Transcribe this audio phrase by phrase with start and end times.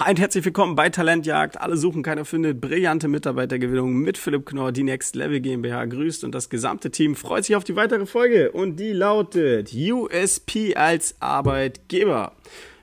[0.00, 1.60] Hi und herzlich willkommen bei Talentjagd.
[1.60, 2.60] Alle suchen, keiner findet.
[2.60, 7.44] Brillante Mitarbeitergewinnung mit Philipp Knorr, die Next Level GmbH grüßt und das gesamte Team freut
[7.44, 12.30] sich auf die weitere Folge und die lautet USP als Arbeitgeber.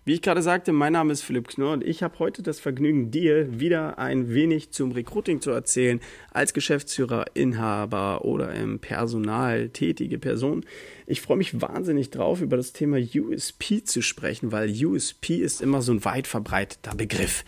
[0.08, 3.10] Wie ich gerade sagte, mein Name ist Philipp Knorr und ich habe heute das Vergnügen,
[3.10, 6.00] dir wieder ein wenig zum Recruiting zu erzählen,
[6.32, 10.64] als Geschäftsführer, Inhaber oder im Personal tätige Person.
[11.08, 15.82] Ich freue mich wahnsinnig drauf, über das Thema USP zu sprechen, weil USP ist immer
[15.82, 17.44] so ein weit verbreiteter Begriff.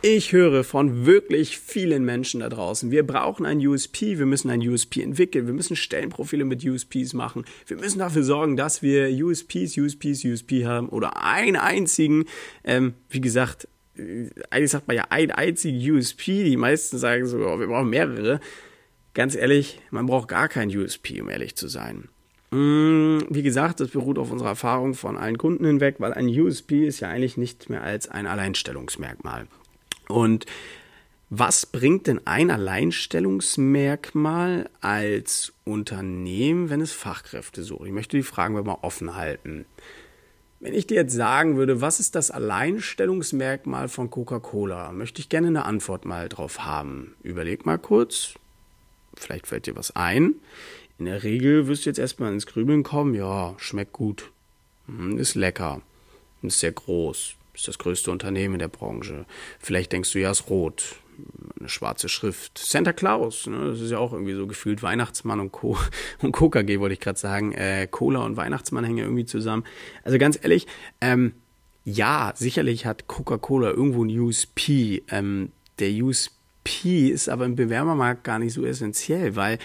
[0.00, 2.92] Ich höre von wirklich vielen Menschen da draußen.
[2.92, 7.44] Wir brauchen ein USP, wir müssen ein USP entwickeln, wir müssen Stellenprofile mit USPs machen.
[7.66, 12.26] Wir müssen dafür sorgen, dass wir USPs, USPs, USP haben oder einen einzigen.
[12.62, 13.66] Ähm, wie gesagt,
[13.96, 16.44] äh, eigentlich sagt man ja ein einzigen USP.
[16.44, 18.38] Die meisten sagen so, wir brauchen mehrere.
[19.14, 22.08] Ganz ehrlich, man braucht gar kein USP, um ehrlich zu sein.
[22.52, 26.86] Mm, wie gesagt, das beruht auf unserer Erfahrung von allen Kunden hinweg, weil ein USP
[26.86, 29.48] ist ja eigentlich nicht mehr als ein Alleinstellungsmerkmal.
[30.08, 30.46] Und
[31.30, 37.86] was bringt denn ein Alleinstellungsmerkmal als Unternehmen, wenn es Fachkräfte sucht?
[37.86, 39.66] Ich möchte die Fragen mal offen halten.
[40.60, 45.48] Wenn ich dir jetzt sagen würde, was ist das Alleinstellungsmerkmal von Coca-Cola, möchte ich gerne
[45.48, 47.14] eine Antwort mal drauf haben.
[47.22, 48.32] Überleg mal kurz.
[49.14, 50.36] Vielleicht fällt dir was ein.
[50.98, 53.14] In der Regel wirst du jetzt erstmal ins Grübeln kommen.
[53.14, 54.32] Ja, schmeckt gut.
[54.86, 55.82] Hm, ist lecker.
[56.42, 59.26] Ist sehr groß ist das größte Unternehmen in der Branche.
[59.58, 60.94] Vielleicht denkst du, ja, ist rot,
[61.58, 62.56] eine schwarze Schrift.
[62.56, 63.70] Santa Claus, ne?
[63.70, 65.76] das ist ja auch irgendwie so gefühlt Weihnachtsmann und Co.
[66.22, 67.52] und KKG wollte ich gerade sagen.
[67.52, 69.64] Äh, Cola und Weihnachtsmann hängen ja irgendwie zusammen.
[70.04, 70.68] Also ganz ehrlich,
[71.00, 71.34] ähm,
[71.84, 75.02] ja, sicherlich hat Coca-Cola irgendwo ein USP.
[75.10, 79.58] Ähm, der USP ist aber im Bewerbermarkt gar nicht so essentiell, weil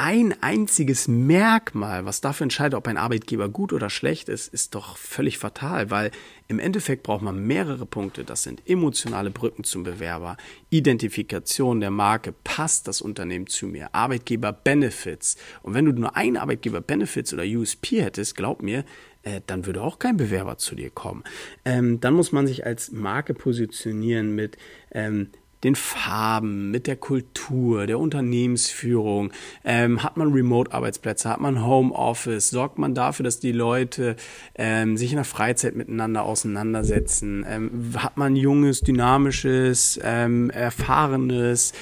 [0.00, 4.96] ein einziges Merkmal, was dafür entscheidet, ob ein Arbeitgeber gut oder schlecht ist, ist doch
[4.96, 6.10] völlig fatal, weil
[6.48, 8.24] im Endeffekt braucht man mehrere Punkte.
[8.24, 10.38] Das sind emotionale Brücken zum Bewerber,
[10.70, 15.36] Identifikation der Marke, passt das Unternehmen zu mir, Arbeitgeber Benefits.
[15.60, 18.86] Und wenn du nur einen Arbeitgeber Benefits oder USP hättest, glaub mir,
[19.22, 21.24] äh, dann würde auch kein Bewerber zu dir kommen.
[21.66, 24.56] Ähm, dann muss man sich als Marke positionieren mit
[24.92, 25.28] ähm,
[25.64, 29.32] den Farben, mit der Kultur, der Unternehmensführung.
[29.64, 34.16] Ähm, hat man Remote-Arbeitsplätze, hat man Homeoffice, sorgt man dafür, dass die Leute
[34.54, 41.72] ähm, sich in der Freizeit miteinander auseinandersetzen, ähm, hat man junges, dynamisches, ähm, erfahrenes,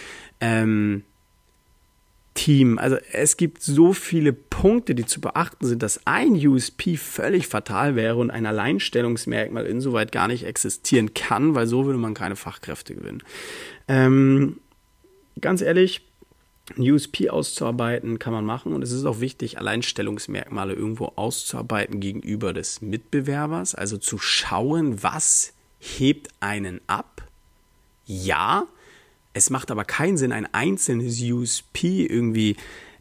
[0.40, 1.04] ähm,
[2.38, 2.78] Team.
[2.78, 7.96] Also es gibt so viele Punkte, die zu beachten sind, dass ein USP völlig fatal
[7.96, 12.94] wäre und ein Alleinstellungsmerkmal insoweit gar nicht existieren kann, weil so würde man keine Fachkräfte
[12.94, 13.24] gewinnen.
[13.88, 14.60] Ähm,
[15.40, 16.02] ganz ehrlich,
[16.76, 22.52] ein USP auszuarbeiten kann man machen und es ist auch wichtig, Alleinstellungsmerkmale irgendwo auszuarbeiten gegenüber
[22.52, 27.26] des Mitbewerbers, also zu schauen, was hebt einen ab.
[28.06, 28.68] Ja,
[29.38, 32.56] es macht aber keinen Sinn, ein einzelnes USP irgendwie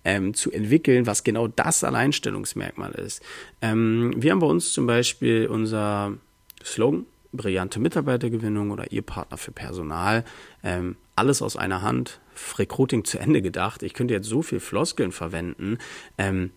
[0.05, 3.23] ähm, zu entwickeln, was genau das Alleinstellungsmerkmal ist.
[3.61, 6.13] Ähm, wir haben bei uns zum Beispiel unser
[6.63, 10.23] Slogan, brillante Mitarbeitergewinnung oder Ihr Partner für Personal.
[10.63, 12.19] Ähm, alles aus einer Hand,
[12.59, 13.81] Recruiting zu Ende gedacht.
[13.81, 15.79] Ich könnte jetzt so viel Floskeln verwenden.
[16.19, 16.51] Ähm,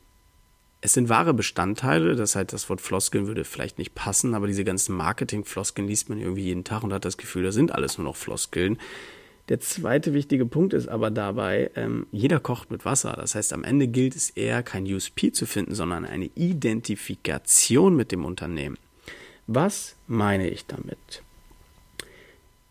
[0.82, 4.64] es sind wahre Bestandteile, das heißt, das Wort Floskeln würde vielleicht nicht passen, aber diese
[4.64, 8.06] ganzen Marketing-Floskeln liest man irgendwie jeden Tag und hat das Gefühl, da sind alles nur
[8.06, 8.78] noch Floskeln.
[9.48, 13.14] Der zweite wichtige Punkt ist aber dabei, ähm, jeder kocht mit Wasser.
[13.14, 18.12] Das heißt, am Ende gilt es eher, kein USP zu finden, sondern eine Identifikation mit
[18.12, 18.78] dem Unternehmen.
[19.46, 21.22] Was meine ich damit?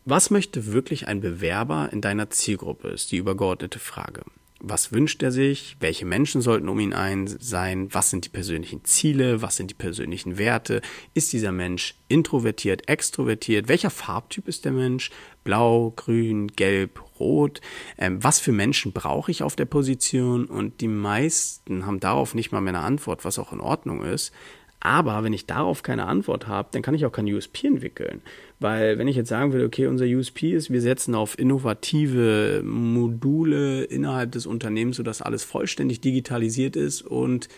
[0.06, 4.22] Was möchte wirklich ein Bewerber in deiner Zielgruppe, ist die übergeordnete Frage
[4.62, 8.84] was wünscht er sich, welche Menschen sollten um ihn ein sein, was sind die persönlichen
[8.84, 10.82] Ziele, was sind die persönlichen Werte,
[11.14, 15.12] ist dieser Mensch introvertiert, extrovertiert, welcher Farbtyp ist der Mensch,
[15.44, 17.62] blau, grün, gelb, rot,
[17.98, 20.46] ähm, was für Menschen brauche ich auf der Position?
[20.46, 24.34] Und die meisten haben darauf nicht mal mehr eine Antwort, was auch in Ordnung ist,
[24.80, 28.22] aber wenn ich darauf keine Antwort habe, dann kann ich auch kein USP entwickeln.
[28.60, 33.84] Weil wenn ich jetzt sagen würde, okay, unser USP ist, wir setzen auf innovative Module
[33.84, 37.50] innerhalb des Unternehmens, sodass alles vollständig digitalisiert ist und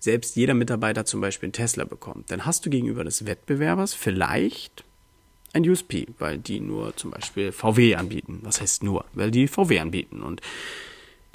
[0.00, 4.84] selbst jeder Mitarbeiter zum Beispiel einen Tesla bekommt, dann hast du gegenüber des Wettbewerbers vielleicht
[5.54, 8.40] ein USP, weil die nur zum Beispiel VW anbieten.
[8.42, 9.04] Was heißt nur?
[9.14, 10.20] Weil die VW anbieten.
[10.22, 10.42] Und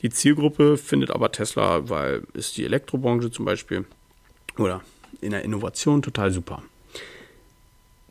[0.02, 3.86] die Zielgruppe findet aber Tesla, weil ist die Elektrobranche zum Beispiel
[4.58, 4.82] oder
[5.22, 6.62] in der Innovation total super.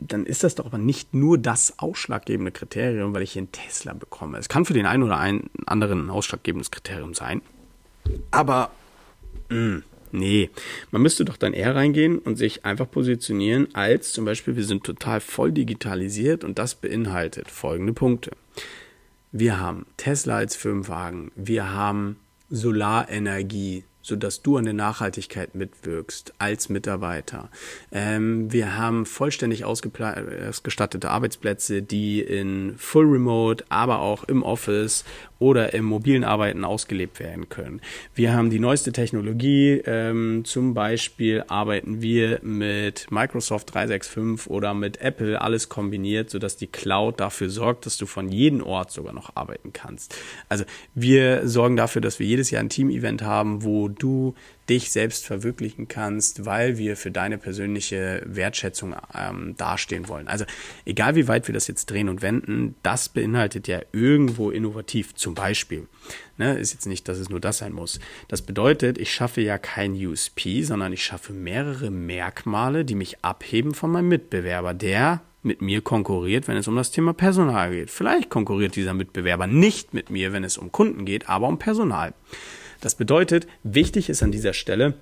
[0.01, 3.95] Dann ist das doch aber nicht nur das ausschlaggebende Kriterium, weil ich hier einen Tesla
[3.95, 4.39] bekomme.
[4.39, 7.43] Es kann für den einen oder einen anderen ein ausschlaggebendes Kriterium sein.
[8.31, 8.71] Aber
[9.49, 10.51] mh, hm, Nee,
[10.91, 14.85] man müsste doch dann eher reingehen und sich einfach positionieren als zum Beispiel, wir sind
[14.85, 18.31] total voll digitalisiert und das beinhaltet folgende Punkte.
[19.33, 22.19] Wir haben Tesla als Firmenwagen, wir haben
[22.49, 27.51] Solarenergie, sodass du an der Nachhaltigkeit mitwirkst als Mitarbeiter.
[27.93, 35.05] Ähm, wir haben vollständig ausgestattete Arbeitsplätze, die in Full Remote, aber auch im Office
[35.39, 37.81] oder im mobilen Arbeiten ausgelebt werden können.
[38.15, 45.01] Wir haben die neueste Technologie, ähm, zum Beispiel arbeiten wir mit Microsoft 365 oder mit
[45.01, 49.37] Apple, alles kombiniert, sodass die Cloud dafür sorgt, dass du von jedem Ort sogar noch
[49.37, 50.17] arbeiten kannst.
[50.49, 50.65] Also
[50.95, 54.35] wir sorgen dafür, dass wir jedes Jahr ein Team-Event haben, wo du
[54.69, 60.29] dich selbst verwirklichen kannst, weil wir für deine persönliche Wertschätzung ähm, dastehen wollen.
[60.29, 60.45] Also
[60.85, 65.15] egal wie weit wir das jetzt drehen und wenden, das beinhaltet ja irgendwo innovativ.
[65.15, 65.87] Zum Beispiel
[66.37, 68.01] ne, ist jetzt nicht, dass es nur das sein muss.
[68.29, 73.75] Das bedeutet, ich schaffe ja kein USP, sondern ich schaffe mehrere Merkmale, die mich abheben
[73.75, 77.91] von meinem Mitbewerber, der mit mir konkurriert, wenn es um das Thema Personal geht.
[77.91, 82.13] Vielleicht konkurriert dieser Mitbewerber nicht mit mir, wenn es um Kunden geht, aber um Personal.
[82.81, 84.95] Das bedeutet, wichtig ist an dieser Stelle,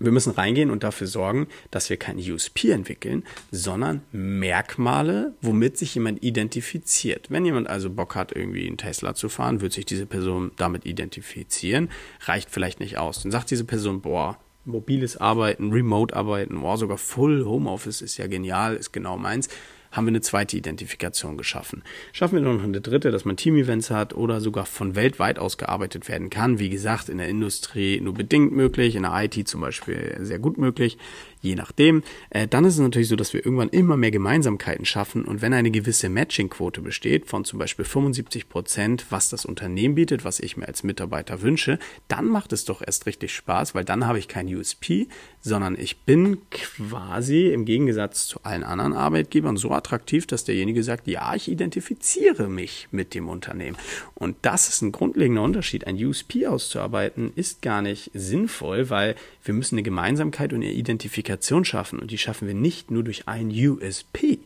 [0.00, 5.94] wir müssen reingehen und dafür sorgen, dass wir kein USP entwickeln, sondern Merkmale, womit sich
[5.94, 7.30] jemand identifiziert.
[7.30, 10.86] Wenn jemand also Bock hat, irgendwie einen Tesla zu fahren, wird sich diese Person damit
[10.86, 11.90] identifizieren.
[12.20, 13.22] Reicht vielleicht nicht aus.
[13.22, 18.76] Dann sagt diese Person, boah, mobiles Arbeiten, Remote-Arbeiten, boah, sogar Full Homeoffice ist ja genial,
[18.76, 19.48] ist genau meins
[19.90, 21.82] haben wir eine zweite Identifikation geschaffen.
[22.12, 26.08] Schaffen wir noch eine dritte, dass man Team-Events hat oder sogar von weltweit aus gearbeitet
[26.08, 26.58] werden kann.
[26.58, 30.58] Wie gesagt, in der Industrie nur bedingt möglich, in der IT zum Beispiel sehr gut
[30.58, 30.98] möglich
[31.40, 32.02] je nachdem.
[32.30, 35.52] Äh, dann ist es natürlich so, dass wir irgendwann immer mehr Gemeinsamkeiten schaffen und wenn
[35.52, 40.56] eine gewisse Matching-Quote besteht von zum Beispiel 75 Prozent, was das Unternehmen bietet, was ich
[40.56, 44.28] mir als Mitarbeiter wünsche, dann macht es doch erst richtig Spaß, weil dann habe ich
[44.28, 45.08] kein USP,
[45.40, 51.06] sondern ich bin quasi im Gegensatz zu allen anderen Arbeitgebern so attraktiv, dass derjenige sagt,
[51.06, 53.76] ja, ich identifiziere mich mit dem Unternehmen.
[54.14, 55.86] Und das ist ein grundlegender Unterschied.
[55.86, 59.14] Ein USP auszuarbeiten ist gar nicht sinnvoll, weil
[59.44, 61.27] wir müssen eine Gemeinsamkeit und eine Identifikation
[61.64, 64.40] schaffen und die schaffen wir nicht nur durch ein USP.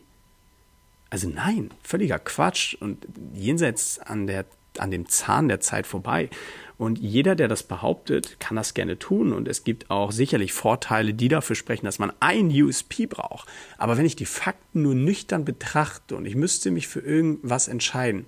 [1.09, 4.45] Also nein, völliger Quatsch und jenseits an, der,
[4.79, 6.29] an dem Zahn der Zeit vorbei.
[6.77, 9.31] Und jeder, der das behauptet, kann das gerne tun.
[9.31, 13.47] Und es gibt auch sicherlich Vorteile, die dafür sprechen, dass man ein USP braucht.
[13.77, 18.27] Aber wenn ich die Fakten nur nüchtern betrachte und ich müsste mich für irgendwas entscheiden,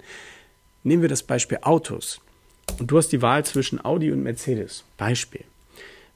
[0.84, 2.22] nehmen wir das Beispiel Autos.
[2.80, 4.84] Und du hast die Wahl zwischen Audi und Mercedes.
[4.98, 5.44] Beispiel.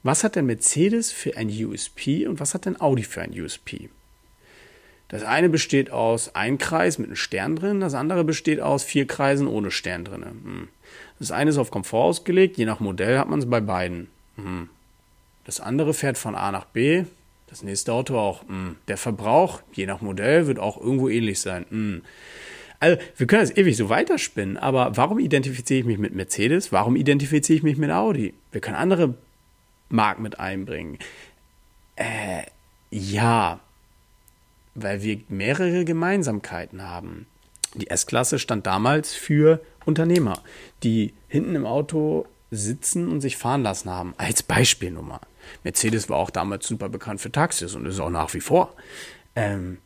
[0.02, 3.90] Was hat denn Mercedes für ein USP und was hat denn Audi für ein USP?
[5.08, 9.06] Das eine besteht aus einem Kreis mit einem Stern drin, das andere besteht aus vier
[9.06, 10.22] Kreisen ohne Stern drin.
[10.22, 10.68] Hm.
[11.18, 14.08] Das eine ist auf Komfort ausgelegt, je nach Modell hat man es bei beiden.
[14.36, 14.68] Hm.
[15.44, 17.04] Das andere fährt von A nach B,
[17.48, 18.48] das nächste Auto auch.
[18.48, 18.76] Hm.
[18.88, 22.02] Der Verbrauch, je nach Modell, wird auch irgendwo ähnlich sein.
[22.78, 26.70] Also, wir können das ewig so weiterspinnen, aber warum identifiziere ich mich mit Mercedes?
[26.72, 28.32] Warum identifiziere ich mich mit Audi?
[28.52, 29.14] Wir können andere
[29.90, 30.98] Mark mit einbringen?
[31.96, 32.44] Äh,
[32.90, 33.60] ja,
[34.74, 37.26] weil wir mehrere Gemeinsamkeiten haben.
[37.74, 40.42] Die S-Klasse stand damals für Unternehmer,
[40.82, 44.14] die hinten im Auto sitzen und sich fahren lassen haben.
[44.16, 45.20] Als Beispielnummer.
[45.62, 48.74] Mercedes war auch damals super bekannt für Taxis und ist auch nach wie vor.
[49.36, 49.78] Ähm,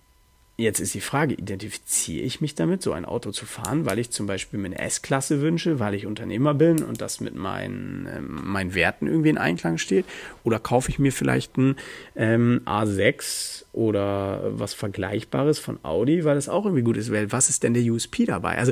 [0.56, 4.10] Jetzt ist die Frage, identifiziere ich mich damit, so ein Auto zu fahren, weil ich
[4.10, 8.20] zum Beispiel mir eine S-Klasse wünsche, weil ich Unternehmer bin und das mit meinen, äh,
[8.20, 10.04] meinen Werten irgendwie in Einklang steht?
[10.44, 11.74] Oder kaufe ich mir vielleicht ein
[12.14, 17.10] ähm, A6 oder was Vergleichbares von Audi, weil das auch irgendwie gut ist?
[17.10, 18.56] Weil was ist denn der USP dabei?
[18.56, 18.70] Also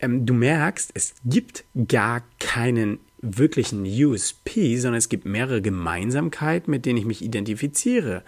[0.00, 6.84] ähm, du merkst, es gibt gar keinen wirklichen USP, sondern es gibt mehrere Gemeinsamkeiten, mit
[6.84, 8.22] denen ich mich identifiziere.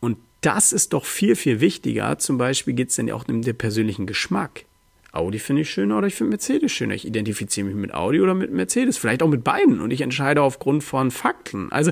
[0.00, 2.18] Und das ist doch viel, viel wichtiger.
[2.18, 4.64] Zum Beispiel geht es dann ja auch um den persönlichen Geschmack.
[5.12, 6.94] Audi finde ich schöner oder ich finde Mercedes schöner.
[6.94, 10.40] Ich identifiziere mich mit Audi oder mit Mercedes, vielleicht auch mit beiden und ich entscheide
[10.40, 11.70] aufgrund von Fakten.
[11.70, 11.90] Also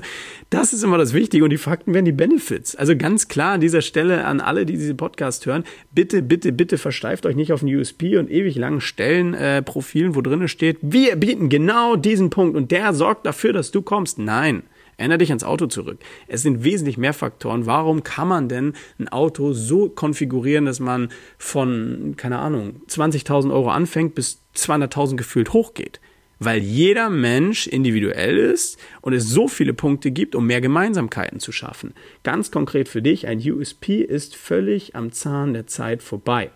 [0.49, 2.75] das ist immer das Wichtige und die Fakten werden die Benefits.
[2.75, 6.79] Also ganz klar an dieser Stelle an alle, die diese Podcast hören, bitte, bitte, bitte
[6.79, 11.15] versteift euch nicht auf ein USP und ewig langen Stellenprofilen, äh, wo drinnen steht, wir
[11.15, 14.17] bieten genau diesen Punkt und der sorgt dafür, dass du kommst.
[14.17, 14.63] Nein.
[15.01, 15.97] Erinner dich ans Auto zurück.
[16.27, 17.65] Es sind wesentlich mehr Faktoren.
[17.65, 23.71] Warum kann man denn ein Auto so konfigurieren, dass man von, keine Ahnung, 20.000 Euro
[23.71, 25.99] anfängt bis 200.000 gefühlt hochgeht?
[26.37, 31.51] Weil jeder Mensch individuell ist und es so viele Punkte gibt, um mehr Gemeinsamkeiten zu
[31.51, 31.95] schaffen.
[32.21, 36.51] Ganz konkret für dich, ein USP ist völlig am Zahn der Zeit vorbei.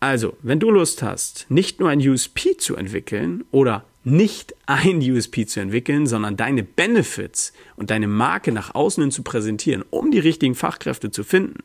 [0.00, 5.44] Also, wenn du Lust hast, nicht nur ein USP zu entwickeln oder nicht ein USP
[5.44, 10.18] zu entwickeln, sondern deine Benefits und deine Marke nach außen hin zu präsentieren, um die
[10.18, 11.58] richtigen Fachkräfte zu finden.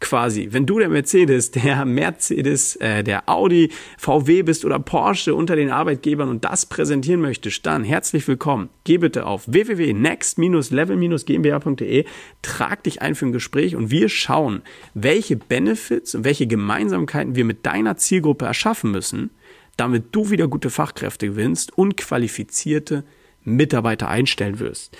[0.00, 5.56] Quasi, wenn du der Mercedes, der Mercedes, äh, der Audi, VW bist oder Porsche unter
[5.56, 8.68] den Arbeitgebern und das präsentieren möchtest, dann herzlich willkommen.
[8.84, 12.04] Geh bitte auf www.next-level-gmbh.de,
[12.42, 14.62] trag dich ein für ein Gespräch und wir schauen,
[14.94, 19.30] welche Benefits und welche Gemeinsamkeiten wir mit deiner Zielgruppe erschaffen müssen,
[19.78, 23.04] damit du wieder gute Fachkräfte gewinnst und qualifizierte
[23.44, 24.94] Mitarbeiter einstellen wirst.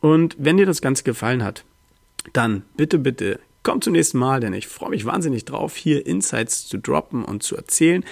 [0.00, 1.64] Und wenn dir das Ganze gefallen hat,
[2.32, 6.66] dann bitte, bitte komm zum nächsten Mal, denn ich freue mich wahnsinnig drauf, hier Insights
[6.66, 8.02] zu droppen und zu erzählen.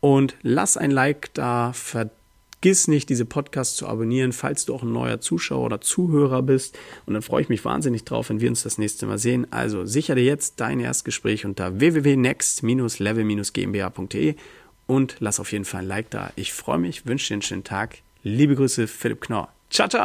[0.00, 4.92] Und lass ein Like da, vergiss nicht, diese Podcasts zu abonnieren, falls du auch ein
[4.92, 6.78] neuer Zuschauer oder Zuhörer bist.
[7.06, 9.50] Und dann freue ich mich wahnsinnig drauf, wenn wir uns das nächste Mal sehen.
[9.50, 14.36] Also sichere jetzt dein Erstgespräch unter www.next-level-gmbh.de
[14.86, 16.30] und lass auf jeden Fall ein Like da.
[16.36, 17.98] Ich freue mich, wünsche dir einen schönen Tag.
[18.22, 19.48] Liebe Grüße, Philipp Knorr.
[19.70, 20.04] Ciao, ciao.